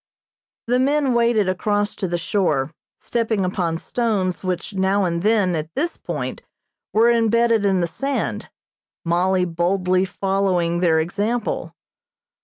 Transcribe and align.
The 0.65 0.79
men 0.79 1.13
waded 1.13 1.47
across 1.47 1.93
to 1.93 2.07
the 2.07 2.17
shore, 2.17 2.71
stepping 2.99 3.45
upon 3.45 3.77
stones 3.77 4.43
which 4.43 4.73
now 4.73 5.03
and 5.05 5.21
then, 5.21 5.53
at 5.55 5.69
this 5.75 5.95
point, 5.95 6.41
were 6.91 7.11
embedded 7.11 7.65
in 7.65 7.81
the 7.81 7.87
sand, 7.87 8.49
Mollie 9.05 9.45
boldly 9.45 10.05
following 10.05 10.79
their 10.79 10.99
example. 10.99 11.75